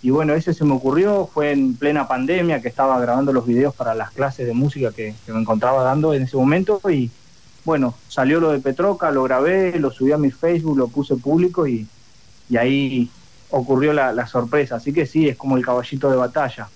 Y 0.03 0.11
bueno, 0.11 0.35
ese 0.35 0.53
se 0.53 0.65
me 0.65 0.75
ocurrió, 0.75 1.29
fue 1.33 1.53
en 1.53 1.75
plena 1.75 2.07
pandemia 2.07 2.61
que 2.61 2.69
estaba 2.69 3.01
grabando 3.01 3.33
los 3.33 3.47
videos 3.47 3.75
para 3.75 3.95
las 3.95 4.11
clases 4.11 4.47
de 4.47 4.53
música 4.53 4.93
que, 4.93 5.15
me 5.27 5.41
encontraba 5.41 5.83
dando 5.83 6.15
en 6.15 6.23
ese 6.23 6.37
momento 6.37 6.81
y 6.91 7.11
bueno, 7.65 7.95
salió 8.09 8.39
lo 8.39 8.53
de 8.53 8.61
Petroca, 8.61 9.11
lo 9.11 9.25
grabé, 9.25 9.79
lo 9.81 9.91
subí 9.91 10.13
a 10.13 10.19
mi 10.19 10.31
Facebook, 10.31 10.79
lo 10.79 10.87
puse 10.89 11.17
público 11.17 11.67
y, 11.67 11.87
ahí 12.57 13.11
ocurrió 13.51 13.93
la, 13.93 14.13
la, 14.13 14.27
sorpresa. 14.27 14.77
Así 14.77 14.93
que 14.93 15.07
sí, 15.07 15.29
es 15.29 15.37
como 15.37 15.57
el 15.57 15.65
caballito 15.65 16.09
de 16.09 16.17
batalla. 16.17 16.69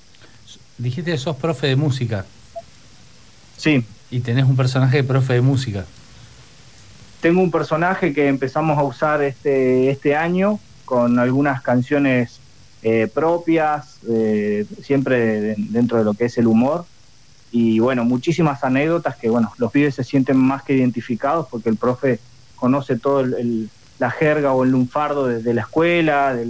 Dijiste 0.78 1.12
que 1.12 1.18
sos 1.18 1.36
profe 1.36 1.68
de 1.68 1.76
música. 1.76 2.24
Sí. 3.56 3.84
Y 4.10 4.20
tenés 4.20 4.46
un 4.46 4.56
personaje 4.56 4.96
de 4.96 5.04
profe 5.04 5.34
de 5.34 5.40
música. 5.42 5.84
Tengo 7.20 7.42
un 7.42 7.50
personaje 7.50 8.12
que 8.12 8.28
empezamos 8.28 8.78
a 8.78 8.82
usar 8.82 9.22
este, 9.22 9.90
este 9.90 10.16
año 10.16 10.58
con 10.84 11.18
algunas 11.18 11.62
canciones 11.62 12.40
eh, 12.82 13.08
propias, 13.12 13.98
eh, 14.08 14.64
siempre 14.82 15.54
dentro 15.56 15.98
de 15.98 16.04
lo 16.04 16.14
que 16.14 16.24
es 16.26 16.38
el 16.38 16.46
humor. 16.46 16.86
Y 17.52 17.78
bueno, 17.78 18.04
muchísimas 18.04 18.64
anécdotas 18.64 19.16
que, 19.16 19.28
bueno, 19.28 19.52
los 19.58 19.70
pibes 19.70 19.94
se 19.94 20.04
sienten 20.04 20.36
más 20.36 20.62
que 20.62 20.74
identificados 20.74 21.46
porque 21.50 21.68
el 21.68 21.76
profe 21.76 22.20
conoce 22.56 22.98
todo 22.98 23.24
la 23.98 24.10
jerga 24.10 24.52
o 24.52 24.64
el 24.64 24.70
lunfardo 24.70 25.26
de, 25.26 25.54
la 25.54 25.62
escuela, 25.62 26.34
de 26.34 26.46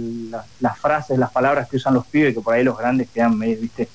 las 0.59 0.79
frases, 0.79 1.17
las 1.17 1.31
palabras 1.31 1.67
que 1.67 1.77
usan 1.77 1.93
los 1.93 2.05
pibes, 2.05 2.33
que 2.33 2.41
por 2.41 2.53
ahí 2.53 2.63
los 2.63 2.77
grandes 2.77 3.09
quedan, 3.09 3.37
viste, 3.39 3.89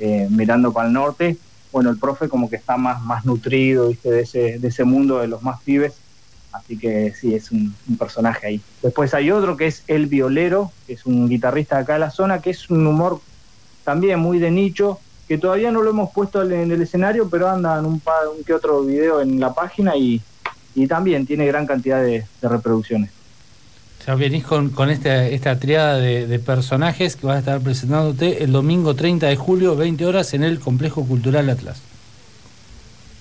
eh, 0.00 0.28
mirando 0.30 0.72
para 0.72 0.88
el 0.88 0.92
norte. 0.92 1.38
Bueno, 1.74 1.90
el 1.90 1.98
profe 1.98 2.30
como 2.30 2.48
que 2.48 2.56
está 2.56 2.78
más, 2.78 3.02
más 3.02 3.26
nutrido, 3.26 3.88
viste, 3.88 4.10
de 4.10 4.22
ese, 4.22 4.58
de 4.58 4.68
ese 4.68 4.84
mundo 4.84 5.18
de 5.18 5.26
los 5.26 5.42
más 5.42 5.60
pibes 5.60 5.92
Así 6.54 6.78
que 6.78 7.12
sí, 7.12 7.34
es 7.34 7.50
un, 7.50 7.74
personaje 7.98 8.46
ahí. 8.46 8.60
Después 8.80 9.12
hay 9.12 9.32
otro 9.32 9.56
que 9.56 9.66
es 9.66 9.82
El 9.88 10.06
Violero, 10.06 10.70
que 10.86 10.92
es 10.92 11.04
un 11.04 11.28
guitarrista 11.28 11.76
de 11.76 11.82
acá 11.82 11.94
de 11.94 11.98
la 11.98 12.10
zona, 12.10 12.40
que 12.40 12.50
es 12.50 12.70
un 12.70 12.86
humor 12.86 13.20
también 13.82 14.20
muy 14.20 14.38
de 14.38 14.52
nicho, 14.52 15.00
que 15.26 15.36
todavía 15.36 15.72
no 15.72 15.82
lo 15.82 15.90
hemos 15.90 16.12
puesto 16.12 16.48
en 16.48 16.70
el 16.70 16.80
escenario, 16.80 17.28
pero 17.28 17.50
anda 17.50 17.80
en 17.80 17.86
un, 17.86 17.94
un 17.94 18.44
que 18.46 18.54
otro 18.54 18.84
video 18.84 19.20
en 19.20 19.40
la 19.40 19.52
página 19.52 19.96
y, 19.96 20.22
también 20.88 21.26
tiene 21.26 21.46
gran 21.46 21.66
cantidad 21.66 22.00
de, 22.00 22.24
reproducciones. 22.40 23.10
Ya 24.06 24.14
venís 24.14 24.44
con, 24.44 24.70
con 24.70 24.90
esta, 24.90 25.26
esta 25.26 25.58
triada 25.58 25.96
de, 25.96 26.26
de, 26.26 26.38
personajes 26.38 27.16
que 27.16 27.26
vas 27.26 27.36
a 27.36 27.38
estar 27.38 27.60
presentándote 27.60 28.44
el 28.44 28.52
domingo 28.52 28.94
30 28.94 29.26
de 29.26 29.36
julio, 29.36 29.76
20 29.76 30.04
horas, 30.04 30.34
en 30.34 30.44
el 30.44 30.60
Complejo 30.60 31.04
Cultural 31.04 31.48
Atlas. 31.48 31.80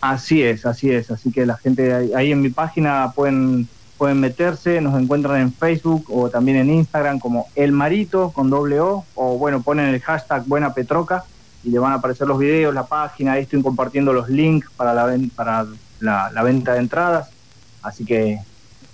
Así 0.03 0.43
es, 0.43 0.65
así 0.65 0.91
es. 0.91 1.09
Así 1.11 1.31
que 1.31 1.45
la 1.45 1.55
gente 1.55 2.13
ahí 2.13 2.33
en 2.33 2.41
mi 2.41 2.49
página 2.49 3.13
pueden, 3.15 3.69
pueden 3.97 4.19
meterse, 4.19 4.81
nos 4.81 5.01
encuentran 5.01 5.39
en 5.39 5.53
Facebook 5.53 6.07
o 6.09 6.29
también 6.29 6.57
en 6.57 6.69
Instagram 6.69 7.19
como 7.19 7.47
El 7.55 7.71
Marito 7.71 8.31
con 8.31 8.49
doble 8.49 8.81
O, 8.81 9.05
o 9.15 9.37
bueno, 9.37 9.61
ponen 9.61 9.85
el 9.85 10.01
hashtag 10.01 10.43
Buena 10.45 10.73
Petroca 10.73 11.23
y 11.63 11.69
le 11.69 11.79
van 11.79 11.93
a 11.93 11.95
aparecer 11.95 12.27
los 12.27 12.37
videos, 12.37 12.73
la 12.73 12.85
página, 12.85 13.31
ahí 13.31 13.43
estoy 13.43 13.61
compartiendo 13.61 14.11
los 14.11 14.27
links 14.27 14.69
para 14.75 14.93
la, 14.93 15.17
para 15.37 15.65
la, 16.01 16.43
venta 16.43 16.73
de 16.73 16.79
entradas. 16.79 17.29
Así 17.81 18.03
que 18.03 18.39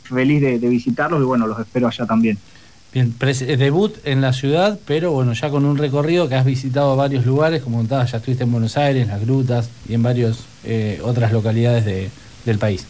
feliz 0.10 0.42
de 0.42 0.58
visitarlos 0.68 1.22
y 1.22 1.25
bueno, 1.25 1.48
los 1.48 1.60
espero 1.60 1.88
allá 1.88 2.06
también. 2.06 2.38
Bien, 2.92 3.13
eh, 3.22 3.58
debut 3.58 3.96
en 4.04 4.20
la 4.20 4.34
ciudad, 4.34 4.80
pero 4.88 5.12
bueno, 5.12 5.34
ya 5.34 5.51
con 5.51 5.63
un 5.63 5.78
recorrido 5.78 6.28
que 6.28 6.34
has 6.34 6.46
visitado 6.46 6.96
varios 6.96 7.24
lugares, 7.24 7.62
como 7.62 7.78
contabas, 7.78 8.12
ya 8.12 8.18
estuviste 8.18 8.46
en 8.46 8.51
Buenos 8.51 8.78
Aires, 8.78 9.08
las 9.08 9.22
grutas 9.22 9.70
y 9.88 9.94
en 9.94 10.01
varias 10.01 10.39
eh, 10.63 11.00
otras 11.04 11.32
localidades 11.32 11.86
de, 11.86 12.10
del 12.46 12.58
país. 12.58 12.88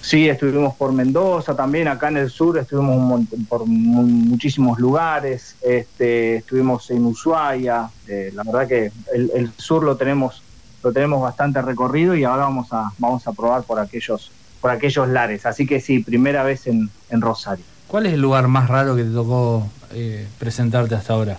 Sí, 0.00 0.28
estuvimos 0.28 0.76
por 0.76 0.92
Mendoza 0.92 1.56
también, 1.56 1.88
acá 1.88 2.08
en 2.08 2.18
el 2.18 2.30
sur 2.30 2.56
estuvimos 2.56 3.22
por 3.48 3.66
muchísimos 3.66 4.78
lugares, 4.78 5.56
este, 5.60 6.36
estuvimos 6.36 6.88
en 6.90 7.04
Ushuaia, 7.04 7.90
eh, 8.06 8.30
la 8.32 8.44
verdad 8.44 8.68
que 8.68 8.92
el, 9.12 9.50
sur 9.56 9.82
lo 9.82 9.96
tenemos 9.96 10.42
lo 10.84 10.92
tenemos 10.92 11.20
bastante 11.22 11.62
recorrido 11.62 12.14
y 12.14 12.24
ahora 12.24 12.44
vamos 12.44 12.68
a 12.70 12.92
vamos 12.98 13.26
a 13.26 13.32
probar 13.32 13.62
por 13.62 13.80
aquellos 13.80 14.30
por 14.64 14.70
aquellos 14.70 15.06
lares, 15.08 15.44
así 15.44 15.66
que 15.66 15.78
sí, 15.78 15.98
primera 15.98 16.42
vez 16.42 16.66
en 16.66 16.90
Rosario. 17.10 17.66
¿Cuál 17.86 18.06
es 18.06 18.14
el 18.14 18.22
lugar 18.22 18.48
más 18.48 18.66
raro 18.66 18.96
que 18.96 19.04
te 19.04 19.10
tocó 19.10 19.68
eh, 19.92 20.26
presentarte 20.38 20.94
hasta 20.94 21.12
ahora? 21.12 21.36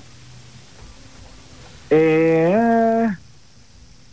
Eh, 1.89 3.07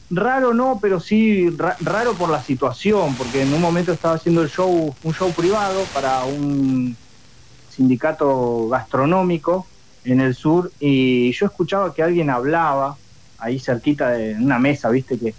raro 0.09 0.55
no, 0.55 0.79
pero 0.81 0.99
sí 0.99 1.55
raro 1.81 2.15
por 2.15 2.31
la 2.31 2.43
situación, 2.43 3.15
porque 3.17 3.43
en 3.43 3.53
un 3.53 3.61
momento 3.61 3.93
estaba 3.93 4.15
haciendo 4.15 4.41
el 4.41 4.49
show, 4.49 4.95
un 5.03 5.13
show 5.13 5.31
privado 5.33 5.83
para 5.93 6.25
un 6.25 6.97
sindicato 7.69 8.71
gastronómico 8.71 9.67
en 10.07 10.23
el 10.23 10.35
sur 10.35 10.73
y 10.81 11.33
yo 11.33 11.45
escuchaba 11.45 11.93
que 11.93 12.03
alguien 12.03 12.31
hablaba 12.31 12.97
ahí 13.37 13.59
cerquita 13.59 14.09
de 14.09 14.37
una 14.37 14.59
mesa, 14.59 14.89
viste 14.89 15.19
que 15.19 15.35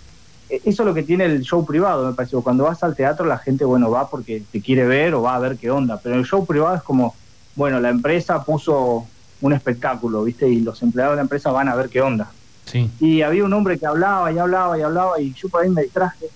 eso 0.50 0.84
es 0.84 0.88
lo 0.88 0.94
que 0.94 1.04
tiene 1.04 1.26
el 1.26 1.42
show 1.42 1.66
privado, 1.66 2.08
me 2.08 2.14
parece. 2.14 2.38
Cuando 2.38 2.66
vas 2.66 2.84
al 2.84 2.96
teatro 2.96 3.26
la 3.26 3.38
gente, 3.38 3.66
bueno, 3.66 3.90
va 3.90 4.10
porque 4.10 4.44
te 4.52 4.62
quiere 4.62 4.86
ver 4.86 5.14
o 5.14 5.22
va 5.22 5.36
a 5.36 5.40
ver 5.40 5.58
qué 5.58 5.72
onda, 5.72 6.00
pero 6.02 6.16
el 6.16 6.26
show 6.26 6.46
privado 6.46 6.76
es 6.76 6.84
como, 6.84 7.16
bueno, 7.56 7.80
la 7.80 7.90
empresa 7.90 8.44
puso 8.44 9.08
un 9.42 9.54
espectáculo, 9.54 10.24
¿viste? 10.24 10.48
Y 10.48 10.62
los 10.62 10.82
empleados 10.82 11.14
de 11.14 11.16
la 11.18 11.22
empresa 11.24 11.52
van 11.52 11.70
a 11.70 11.76
ver 11.76 11.90
qué 11.90 12.02
onda. 12.02 12.32
Sí. 12.66 12.90
Y 13.00 13.22
había 13.22 13.44
un 13.44 13.54
hombre 13.54 13.78
que 13.78 13.86
hablaba 13.86 14.32
y 14.32 14.38
hablaba 14.38 14.78
y 14.78 14.82
hablaba 14.82 15.20
y 15.20 15.34
yo 15.34 15.50
por 15.50 15.64
ahí 15.64 15.70
me 15.70 15.84
distraje. 15.84 16.28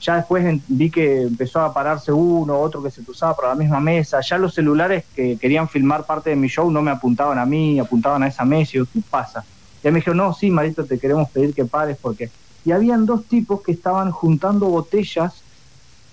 Ya 0.00 0.16
después 0.16 0.60
vi 0.68 0.90
que 0.90 1.22
empezó 1.22 1.60
a 1.60 1.72
pararse 1.72 2.12
uno, 2.12 2.58
otro 2.58 2.82
que 2.82 2.90
se 2.90 3.02
cruzaba 3.02 3.34
por 3.34 3.48
la 3.48 3.54
misma 3.54 3.80
mesa. 3.80 4.20
Ya 4.20 4.38
los 4.38 4.54
celulares 4.54 5.04
que 5.14 5.36
querían 5.38 5.68
filmar 5.68 6.04
parte 6.04 6.30
de 6.30 6.36
mi 6.36 6.48
show 6.48 6.70
no 6.70 6.82
me 6.82 6.90
apuntaban 6.90 7.38
a 7.38 7.46
mí, 7.46 7.80
apuntaban 7.80 8.22
a 8.22 8.28
esa 8.28 8.44
mesa. 8.44 8.72
Y 8.74 8.78
yo, 8.78 8.86
¿qué 8.92 9.00
pasa? 9.10 9.44
Y 9.82 9.90
me 9.90 10.00
dijo, 10.00 10.14
no, 10.14 10.34
sí, 10.34 10.50
Marito, 10.50 10.84
te 10.84 10.98
queremos 10.98 11.28
pedir 11.30 11.54
que 11.54 11.64
pares 11.64 11.96
porque 12.00 12.30
y 12.68 12.72
habían 12.72 13.06
dos 13.06 13.24
tipos 13.24 13.62
que 13.62 13.72
estaban 13.72 14.10
juntando 14.10 14.66
botellas 14.66 15.42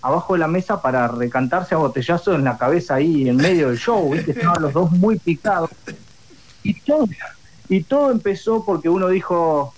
abajo 0.01 0.35
de 0.35 0.39
la 0.39 0.47
mesa 0.47 0.81
para 0.81 1.05
recantarse 1.09 1.75
a 1.75 1.79
botellazo 1.79 2.33
en 2.33 2.45
la 2.45 2.57
cabeza 2.57 2.95
ahí 2.95 3.27
en 3.27 3.35
medio 3.35 3.67
del 3.67 3.77
show, 3.77 4.13
estaban 4.13 4.61
los 4.61 4.71
dos 4.71 4.89
muy 4.91 5.19
picados. 5.19 5.69
Y 6.63 6.79
todo, 6.79 7.09
y 7.67 7.83
todo 7.83 8.09
empezó 8.09 8.63
porque 8.63 8.87
uno 8.87 9.09
dijo, 9.09 9.73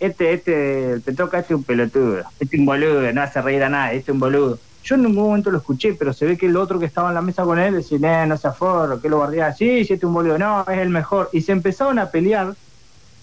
este, 0.00 0.32
este, 0.32 0.92
el 0.92 1.02
Petroca 1.02 1.40
este 1.40 1.52
es 1.52 1.58
un 1.58 1.64
pelotudo, 1.64 2.20
este 2.40 2.56
es 2.56 2.60
un 2.60 2.64
boludo, 2.64 3.12
no 3.12 3.20
hace 3.20 3.42
reír 3.42 3.62
a 3.64 3.68
nadie, 3.68 3.98
este 3.98 4.10
es 4.10 4.14
un 4.14 4.20
boludo. 4.20 4.58
Yo 4.82 4.94
en 4.94 5.02
ningún 5.02 5.24
momento 5.24 5.50
lo 5.50 5.58
escuché, 5.58 5.92
pero 5.92 6.14
se 6.14 6.24
ve 6.24 6.38
que 6.38 6.46
el 6.46 6.56
otro 6.56 6.78
que 6.78 6.86
estaba 6.86 7.10
en 7.10 7.16
la 7.16 7.20
mesa 7.20 7.42
con 7.42 7.58
él 7.58 7.74
decía, 7.74 7.98
no, 7.98 8.28
no 8.28 8.36
se 8.38 8.48
aforro, 8.48 8.98
que 8.98 9.10
lo 9.10 9.18
guardía, 9.18 9.52
sí, 9.52 9.84
sí, 9.84 9.92
este 9.92 9.94
es 9.96 10.04
un 10.04 10.14
boludo, 10.14 10.38
no, 10.38 10.64
es 10.66 10.78
el 10.78 10.88
mejor. 10.88 11.28
Y 11.34 11.42
se 11.42 11.52
empezaron 11.52 11.98
a 11.98 12.10
pelear 12.10 12.54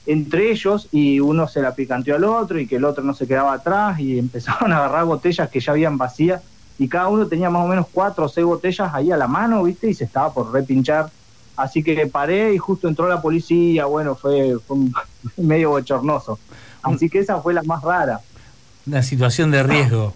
entre 0.06 0.52
ellos 0.52 0.88
y 0.92 1.20
uno 1.20 1.48
se 1.48 1.62
la 1.62 1.74
picanteó 1.74 2.16
al 2.16 2.24
otro 2.24 2.60
y 2.60 2.68
que 2.68 2.76
el 2.76 2.86
otro 2.86 3.04
no 3.04 3.14
se 3.14 3.28
quedaba 3.28 3.54
atrás 3.54 4.00
y 4.00 4.20
empezaron 4.20 4.72
a 4.72 4.78
agarrar 4.78 5.06
botellas 5.06 5.50
que 5.50 5.60
ya 5.60 5.72
habían 5.72 5.98
vacías 5.98 6.42
y 6.78 6.88
cada 6.88 7.08
uno 7.08 7.28
tenía 7.28 7.50
más 7.50 7.64
o 7.64 7.68
menos 7.68 7.88
cuatro 7.92 8.26
o 8.26 8.30
seis 8.30 8.46
botellas 8.46 8.94
ahí 8.94 9.12
a 9.12 9.18
la 9.18 9.28
mano, 9.28 9.64
¿viste? 9.64 9.90
Y 9.90 9.94
se 9.94 10.04
estaba 10.04 10.34
por 10.34 10.52
repinchar. 10.52 11.10
Así 11.56 11.82
que 11.82 12.06
paré 12.08 12.54
y 12.54 12.58
justo 12.58 12.90
entró 12.90 13.08
la 13.08 13.22
policía, 13.22 13.86
bueno, 13.86 14.16
fue, 14.16 14.58
medio 15.38 15.70
bochornoso. 15.70 16.38
Así 16.84 17.10
que 17.10 17.20
esa 17.20 17.40
fue 17.40 17.54
la 17.54 17.64
más 17.64 17.82
rara. 17.82 18.20
Una 18.86 19.02
situación 19.02 19.52
de 19.52 19.64
riesgo. 19.64 20.14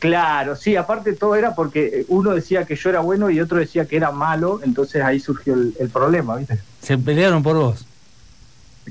Claro, 0.00 0.56
sí, 0.56 0.76
aparte 0.76 1.12
todo 1.12 1.36
era 1.36 1.54
porque 1.54 2.06
uno 2.08 2.34
decía 2.34 2.64
que 2.64 2.74
yo 2.74 2.88
era 2.88 3.00
bueno 3.00 3.30
y 3.30 3.38
otro 3.38 3.58
decía 3.58 3.84
que 3.84 3.96
era 3.96 4.10
malo, 4.10 4.60
entonces 4.64 5.02
ahí 5.02 5.20
surgió 5.20 5.54
el, 5.54 5.74
el 5.78 5.90
problema, 5.90 6.36
¿viste? 6.36 6.58
Se 6.80 6.96
pelearon 6.96 7.42
por 7.42 7.56
vos. 7.56 7.86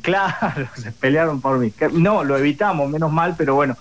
Claro, 0.02 0.68
se 0.76 0.92
pelearon 0.92 1.42
por 1.42 1.58
mí. 1.58 1.74
No, 1.94 2.24
lo 2.24 2.38
evitamos, 2.38 2.90
menos 2.90 3.12
mal, 3.12 3.36
pero 3.38 3.56
bueno, 3.56 3.76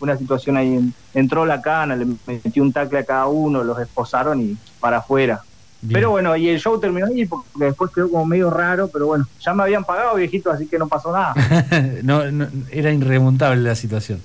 una 0.00 0.16
situación 0.16 0.56
ahí. 0.56 0.92
Entró 1.14 1.44
la 1.44 1.60
cana, 1.60 1.96
le 1.96 2.06
metió 2.26 2.62
un 2.62 2.72
tacle 2.72 2.98
a 2.98 3.04
cada 3.04 3.26
uno, 3.26 3.64
los 3.64 3.78
esposaron 3.80 4.40
y 4.40 4.56
para 4.78 4.98
afuera. 4.98 5.42
Pero 5.90 6.10
bueno, 6.10 6.36
y 6.36 6.48
el 6.48 6.60
show 6.60 6.78
terminó 6.78 7.06
ahí 7.06 7.24
porque 7.24 7.48
después 7.56 7.90
quedó 7.90 8.10
como 8.10 8.26
medio 8.26 8.50
raro, 8.50 8.88
pero 8.88 9.06
bueno, 9.06 9.26
ya 9.40 9.54
me 9.54 9.62
habían 9.62 9.82
pagado, 9.82 10.14
viejito, 10.16 10.50
así 10.50 10.66
que 10.66 10.78
no 10.78 10.88
pasó 10.88 11.10
nada. 11.10 11.34
no, 12.02 12.22
era 12.70 12.92
irremontable 12.92 13.62
la 13.62 13.74
situación. 13.74 14.20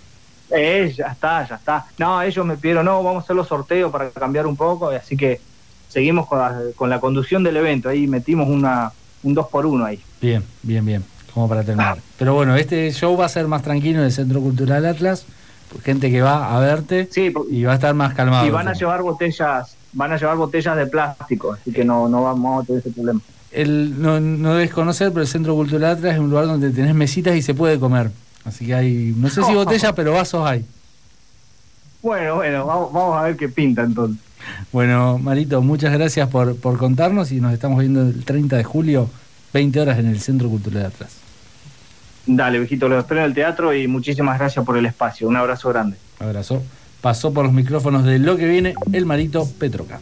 Eh, 0.52 0.94
ya 0.96 1.08
está, 1.08 1.48
ya 1.48 1.56
está. 1.56 1.86
No, 1.98 2.22
ellos 2.22 2.46
me 2.46 2.58
pidieron, 2.58 2.84
no, 2.86 3.02
vamos 3.02 3.22
a 3.22 3.24
hacer 3.24 3.38
los 3.38 3.48
sorteos 3.48 3.90
para 3.90 4.10
cambiar 4.10 4.48
un 4.48 4.58
poco, 4.58 4.90
así 4.90 5.16
que 5.16 5.40
seguimos 5.88 6.28
con 6.28 6.40
la, 6.40 6.60
con 6.76 6.90
la 6.90 7.00
conducción 7.00 7.42
del 7.42 7.56
evento. 7.56 7.88
Ahí 7.88 8.06
metimos 8.06 8.50
una, 8.50 8.92
un 9.24 9.34
2 9.34 9.48
por 9.48 9.66
1 9.66 9.86
ahí. 9.86 10.04
Bien, 10.20 10.44
bien, 10.62 10.86
bien 10.86 11.15
como 11.36 11.50
para 11.50 11.64
terminar. 11.64 12.00
Pero 12.18 12.34
bueno, 12.34 12.56
este 12.56 12.90
show 12.92 13.16
va 13.16 13.26
a 13.26 13.30
ser 13.30 13.46
más 13.48 13.62
tranquilo 13.62 14.00
en 14.00 14.06
el 14.06 14.12
Centro 14.14 14.40
Cultural 14.40 14.86
Atlas, 14.86 15.26
gente 15.84 16.10
que 16.10 16.22
va 16.22 16.56
a 16.56 16.60
verte 16.62 17.10
y 17.52 17.64
va 17.66 17.74
a 17.74 17.76
estar 17.76 17.94
más 17.94 18.14
calmado. 18.14 18.48
Y 18.48 18.50
van 18.50 18.70
a 18.70 18.74
llevar 18.74 19.02
botellas, 19.02 19.76
van 19.92 20.14
a 20.14 20.18
llevar 20.18 20.38
botellas 20.38 20.78
de 20.78 20.88
plástico, 20.88 21.52
así 21.52 21.74
que 21.74 21.84
no, 21.84 22.08
no 22.08 22.24
vamos 22.24 22.64
a 22.64 22.66
tener 22.66 22.80
ese 22.80 22.92
problema. 22.92 23.20
El, 23.52 24.02
no, 24.02 24.22
no 24.22 24.54
debes 24.54 24.72
conocer, 24.72 25.10
pero 25.10 25.24
el 25.24 25.28
Centro 25.28 25.56
Cultural 25.56 25.98
Atlas 25.98 26.14
es 26.14 26.20
un 26.20 26.30
lugar 26.30 26.46
donde 26.46 26.72
tenés 26.72 26.96
mesitas 26.96 27.36
y 27.36 27.42
se 27.42 27.54
puede 27.54 27.80
comer. 27.80 28.12
Así 28.46 28.66
que 28.66 28.74
hay, 28.74 29.14
no 29.18 29.30
sé 29.30 29.44
si 29.44 29.54
botellas, 29.54 29.92
pero 29.94 30.14
vasos 30.14 30.48
hay. 30.48 30.64
Bueno, 32.02 32.36
bueno, 32.36 32.66
vamos, 32.66 32.94
vamos 32.94 33.18
a 33.18 33.24
ver 33.24 33.36
qué 33.36 33.50
pinta 33.50 33.84
entonces. 33.84 34.24
Bueno, 34.72 35.18
Marito, 35.18 35.62
muchas 35.62 35.92
gracias 35.92 36.30
por, 36.30 36.56
por 36.56 36.78
contarnos 36.78 37.34
y 37.34 37.42
nos 37.42 37.52
estamos 37.52 37.80
viendo 37.80 38.04
el 38.04 38.24
30 38.24 38.56
de 38.56 38.64
julio, 38.64 39.10
20 39.54 39.82
horas 39.82 40.00
en 40.00 40.06
el 40.06 40.22
Centro 40.22 40.48
Cultural 40.48 40.86
Atlas. 40.86 41.25
Dale, 42.28 42.60
viejito, 42.60 42.88
lo 42.90 43.00
espero 43.00 43.22
en 43.22 43.28
el 43.28 43.34
teatro 43.34 43.74
y 43.74 43.88
muchísimas 43.88 44.40
gracias 44.40 44.66
por 44.66 44.78
el 44.78 44.86
espacio. 44.86 45.28
Un 45.28 45.36
abrazo 45.36 45.70
grande. 45.70 45.98
Abrazo. 46.20 46.64
Pasó 47.02 47.34
por 47.34 47.46
los 47.46 47.54
micrófonos 47.54 48.04
de 48.04 48.18
lo 48.18 48.36
que 48.36 48.48
viene 48.48 48.74
el 48.92 49.06
Marito 49.06 49.48
Petroca. 49.60 50.00